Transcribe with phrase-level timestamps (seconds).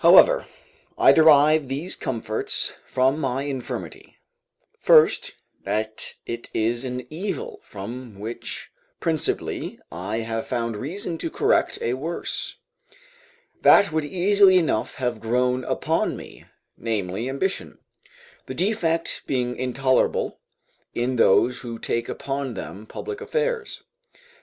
[0.01, 0.47] However,
[0.97, 4.17] I derive these comforts from my infirmity:
[4.79, 11.77] first, that it is an evil from which principally I have found reason to correct
[11.83, 12.55] a worse,
[13.61, 16.45] that would easily enough have grown upon me,
[16.75, 17.77] namely, ambition;
[18.47, 20.39] the defect being intolerable
[20.95, 23.83] in those who take upon them public affairs.